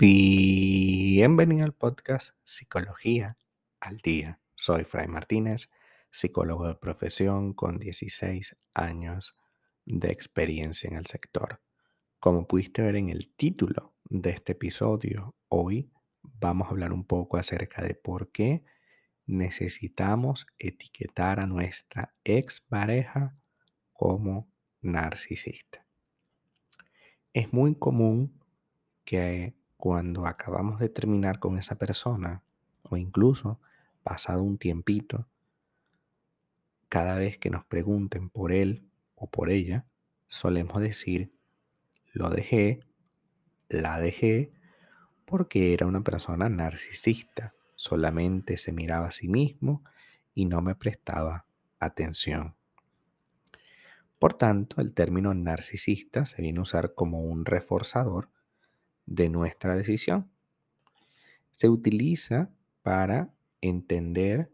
[0.00, 3.36] Bienvenido al podcast Psicología
[3.80, 4.40] al Día.
[4.54, 5.70] Soy Fray Martínez,
[6.10, 9.36] psicólogo de profesión con 16 años
[9.84, 11.60] de experiencia en el sector.
[12.20, 15.90] Como pudiste ver en el título de este episodio, hoy
[16.22, 18.64] vamos a hablar un poco acerca de por qué
[19.28, 23.36] necesitamos etiquetar a nuestra expareja
[23.92, 24.48] como
[24.80, 25.84] narcisista.
[27.34, 28.40] Es muy común
[29.04, 32.42] que cuando acabamos de terminar con esa persona
[32.82, 33.60] o incluso
[34.02, 35.28] pasado un tiempito,
[36.88, 39.86] cada vez que nos pregunten por él o por ella,
[40.26, 41.32] solemos decir,
[42.12, 42.80] lo dejé,
[43.68, 44.52] la dejé,
[45.26, 49.84] porque era una persona narcisista, solamente se miraba a sí mismo
[50.34, 51.46] y no me prestaba
[51.78, 52.56] atención.
[54.18, 58.30] Por tanto, el término narcisista se viene a usar como un reforzador
[59.06, 60.28] de nuestra decisión.
[61.52, 62.50] Se utiliza
[62.82, 64.50] para entender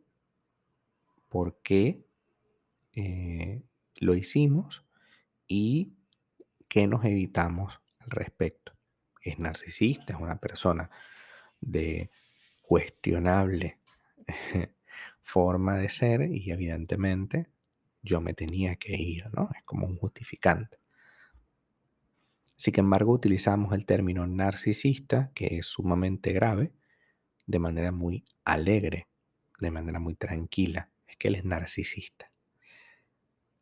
[1.31, 2.05] por qué
[2.93, 3.63] eh,
[3.97, 4.85] lo hicimos
[5.47, 5.95] y
[6.69, 8.75] qué nos evitamos al respecto.
[9.23, 10.91] Es narcisista, es una persona
[11.63, 12.11] de
[12.67, 13.79] cuestionable
[15.23, 17.49] forma de ser y evidentemente
[18.03, 19.51] yo me tenía que ir, ¿no?
[19.57, 20.79] Es como un justificante.
[22.57, 26.73] Sin embargo, utilizamos el término narcisista, que es sumamente grave,
[27.47, 29.09] de manera muy alegre,
[29.59, 30.91] de manera muy tranquila.
[31.07, 32.31] Es que él es narcisista.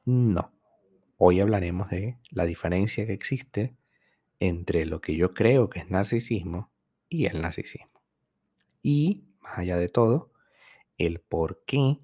[0.05, 0.53] No.
[1.17, 3.77] Hoy hablaremos de la diferencia que existe
[4.41, 6.73] entre lo que yo creo que es narcisismo
[7.09, 8.02] y el narcisismo.
[8.83, 10.33] Y, más allá de todo,
[10.99, 12.01] el por qué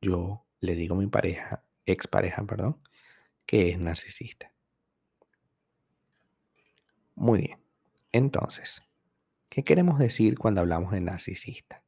[0.00, 2.82] yo le digo a mi pareja, expareja, perdón,
[3.46, 4.52] que es narcisista.
[7.14, 7.58] Muy bien.
[8.12, 8.82] Entonces,
[9.48, 11.82] ¿qué queremos decir cuando hablamos de narcisista?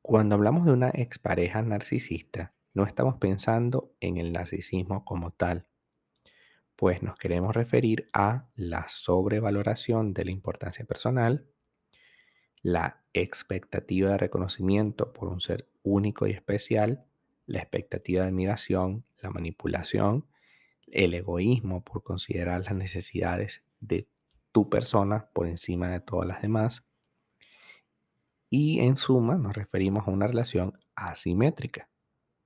[0.00, 5.66] Cuando hablamos de una expareja narcisista, no estamos pensando en el narcisismo como tal,
[6.76, 11.46] pues nos queremos referir a la sobrevaloración de la importancia personal,
[12.62, 17.04] la expectativa de reconocimiento por un ser único y especial,
[17.46, 20.26] la expectativa de admiración, la manipulación
[20.92, 24.06] el egoísmo por considerar las necesidades de
[24.52, 26.84] tu persona por encima de todas las demás.
[28.50, 31.88] Y en suma nos referimos a una relación asimétrica.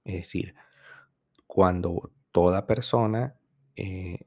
[0.04, 0.54] Es decir,
[1.48, 3.34] cuando toda persona
[3.74, 4.20] eh,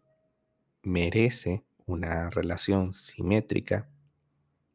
[0.83, 3.89] merece una relación simétrica,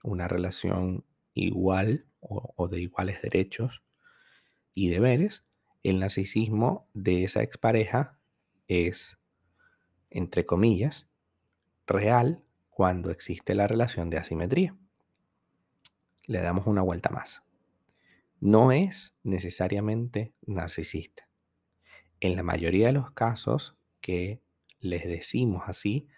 [0.04, 1.04] una relación
[1.34, 3.82] igual o de iguales derechos
[4.72, 5.44] y deberes,
[5.82, 8.18] el narcisismo de esa expareja
[8.68, 9.18] es
[10.14, 11.08] entre comillas,
[11.88, 14.76] real cuando existe la relación de asimetría.
[16.22, 17.42] Le damos una vuelta más.
[18.40, 21.28] No es necesariamente narcisista.
[22.20, 24.40] En la mayoría de los casos que
[24.78, 26.08] les decimos así,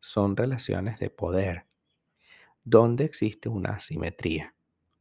[0.00, 1.66] son relaciones de poder,
[2.64, 4.54] donde existe una asimetría,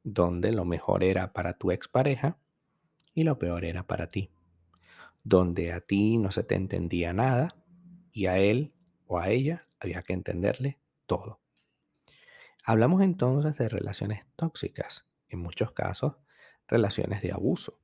[0.04, 2.38] donde lo mejor era para tu expareja
[3.14, 4.32] y lo peor era para ti,
[5.24, 7.56] donde a ti no se te entendía nada
[8.12, 8.74] y a él
[9.06, 11.40] o a ella había que entenderle todo.
[12.64, 16.16] Hablamos entonces de relaciones tóxicas, en muchos casos
[16.68, 17.80] relaciones de abuso,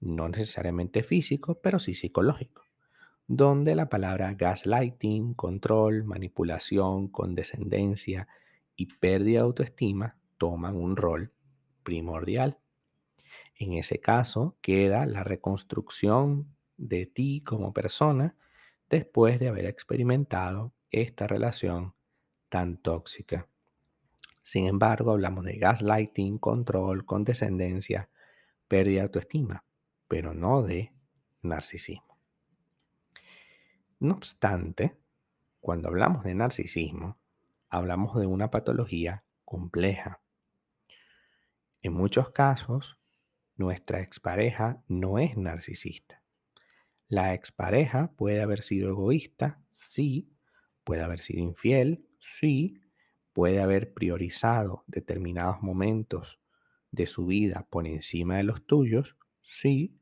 [0.00, 2.66] no necesariamente físico, pero sí psicológico,
[3.26, 8.28] donde la palabra gaslighting, control, manipulación, condescendencia
[8.76, 11.32] y pérdida de autoestima toman un rol
[11.82, 12.58] primordial.
[13.56, 18.36] En ese caso queda la reconstrucción de ti como persona
[18.88, 21.94] después de haber experimentado esta relación
[22.48, 23.48] tan tóxica.
[24.42, 28.10] Sin embargo, hablamos de gaslighting, control, condescendencia,
[28.68, 29.64] pérdida de autoestima,
[30.06, 30.92] pero no de
[31.42, 32.18] narcisismo.
[34.00, 34.96] No obstante,
[35.60, 37.18] cuando hablamos de narcisismo,
[37.74, 40.22] hablamos de una patología compleja.
[41.82, 43.00] En muchos casos,
[43.56, 46.22] nuestra expareja no es narcisista.
[47.08, 50.30] La expareja puede haber sido egoísta, sí.
[50.84, 52.80] Puede haber sido infiel, sí.
[53.32, 56.38] Puede haber priorizado determinados momentos
[56.92, 59.98] de su vida por encima de los tuyos, sí.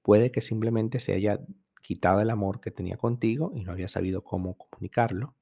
[0.00, 1.40] Puede que simplemente se haya
[1.82, 5.34] quitado el amor que tenía contigo y no había sabido cómo comunicarlo.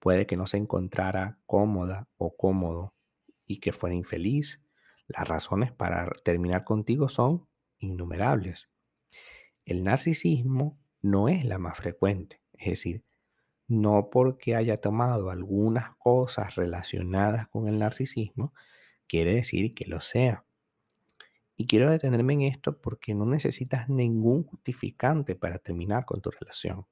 [0.00, 2.94] Puede que no se encontrara cómoda o cómodo
[3.46, 4.60] y que fuera infeliz.
[5.06, 7.46] Las razones para terminar contigo son
[7.78, 8.68] innumerables.
[9.64, 13.04] El narcisismo no es la más frecuente, es decir,
[13.68, 18.52] no porque haya tomado algunas cosas relacionadas con el narcisismo,
[19.06, 20.44] quiere decir que lo sea.
[21.56, 26.86] Y quiero detenerme en esto porque no necesitas ningún justificante para terminar con tu relación.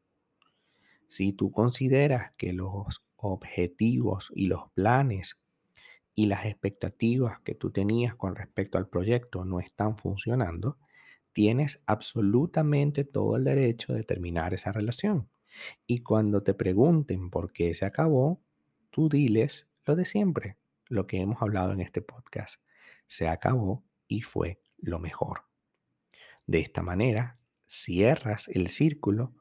[1.08, 5.38] Si tú consideras que los objetivos y los planes
[6.14, 10.78] y las expectativas que tú tenías con respecto al proyecto no están funcionando,
[11.32, 15.28] tienes absolutamente todo el derecho de terminar esa relación.
[15.86, 18.40] Y cuando te pregunten por qué se acabó,
[18.90, 20.58] tú diles lo de siempre,
[20.88, 22.60] lo que hemos hablado en este podcast.
[23.06, 25.44] Se acabó y fue lo mejor.
[26.46, 29.34] De esta manera, cierras el círculo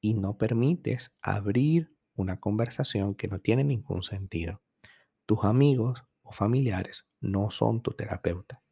[0.00, 4.62] y no permites abrir una conversación que no tiene ningún sentido.
[5.26, 8.62] Tus amigos o familiares no son tu terapeuta.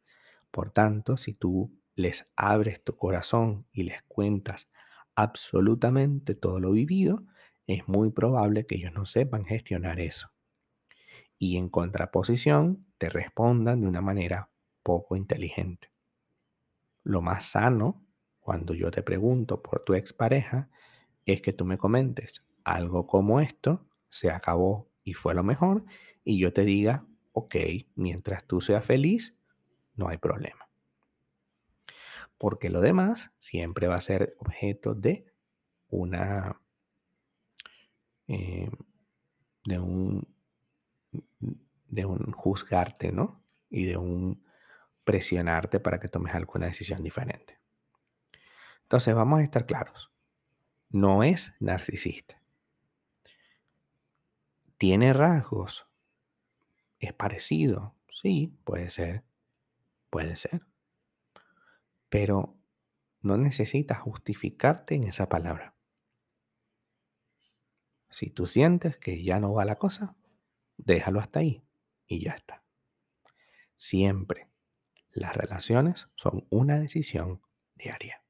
[0.51, 4.71] Por tanto, si tú les abres tu corazón y les cuentas
[5.15, 7.23] absolutamente todo lo vivido,
[7.67, 10.31] es muy probable que ellos no sepan gestionar eso.
[11.37, 14.49] Y en contraposición, te respondan de una manera
[14.83, 15.91] poco inteligente.
[17.03, 18.05] Lo más sano,
[18.39, 20.69] cuando yo te pregunto por tu expareja,
[21.25, 25.85] es que tú me comentes algo como esto, se acabó y fue lo mejor,
[26.23, 27.55] y yo te diga, ok,
[27.95, 29.35] mientras tú seas feliz,
[29.95, 30.69] no hay problema.
[32.37, 35.25] Porque lo demás siempre va a ser objeto de
[35.89, 36.61] una...
[38.27, 38.69] Eh,
[39.65, 40.27] de un
[41.87, 43.43] de un juzgarte, ¿no?
[43.69, 44.43] Y de un
[45.03, 47.59] presionarte para que tomes alguna decisión diferente.
[48.83, 50.11] Entonces, vamos a estar claros
[50.89, 52.41] no es narcisista.
[54.77, 55.87] ¿Tiene rasgos?
[56.99, 57.95] ¿Es parecido?
[58.09, 59.23] Sí, puede ser.
[60.09, 60.61] Puede ser.
[62.09, 62.57] Pero
[63.21, 65.75] no necesitas justificarte en esa palabra.
[68.09, 70.15] Si tú sientes que ya no va la cosa,
[70.77, 71.63] déjalo hasta ahí
[72.07, 72.63] y ya está.
[73.75, 74.49] Siempre
[75.11, 77.41] las relaciones son una decisión
[77.75, 78.23] diaria